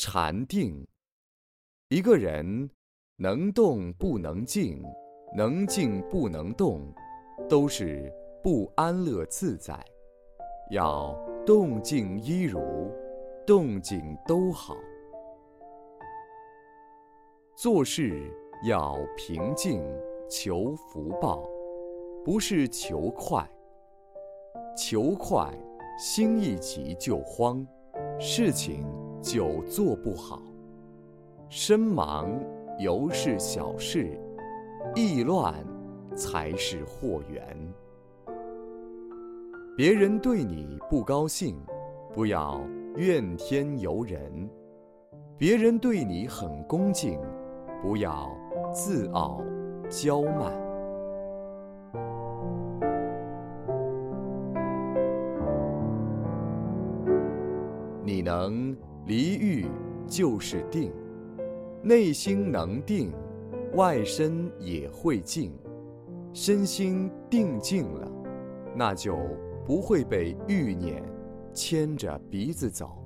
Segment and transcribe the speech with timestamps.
[0.00, 0.86] 禅定。
[1.88, 2.70] 一个人
[3.16, 4.80] 能动不能静，
[5.36, 6.80] 能静不能动，
[7.48, 8.08] 都是
[8.40, 9.76] 不安乐自在。
[10.70, 11.12] 要
[11.44, 12.60] 动静一如，
[13.44, 14.76] 动静都好。
[17.56, 19.82] 做事要平静，
[20.30, 21.42] 求福报，
[22.24, 23.44] 不是求快。
[24.76, 25.52] 求快，
[25.98, 27.66] 心一急就慌，
[28.20, 28.86] 事情
[29.20, 30.42] 久做不好。
[31.48, 32.28] 身忙
[32.78, 34.18] 犹是小事，
[34.94, 35.54] 意乱
[36.14, 37.42] 才是祸源。
[39.76, 41.56] 别人对你不高兴，
[42.12, 42.60] 不要
[42.96, 44.48] 怨天尤人；
[45.36, 47.20] 别人对你很恭敬，
[47.80, 48.28] 不要
[48.72, 49.40] 自傲
[49.88, 50.52] 骄慢。
[58.04, 58.76] 你能
[59.08, 59.66] 离欲
[60.06, 60.92] 就是定。
[61.82, 63.10] 内心能定，
[63.74, 65.52] 外身也会静。
[66.34, 68.08] 身心定静了，
[68.76, 69.16] 那就
[69.64, 71.02] 不会被欲念
[71.54, 73.02] 牵着鼻子走。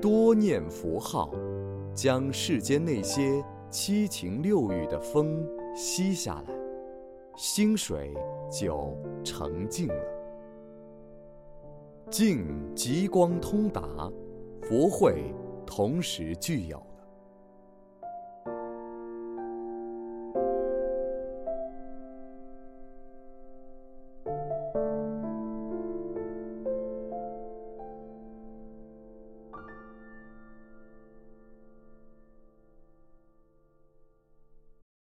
[0.00, 1.32] 多念佛号，
[1.94, 5.42] 将世间那些七情六欲的风
[5.74, 6.54] 吸下来，
[7.36, 8.12] 心水
[8.50, 10.04] 就澄净了。
[12.10, 13.82] 静极光通达，
[14.66, 15.24] 佛会
[15.66, 16.82] 同时具有。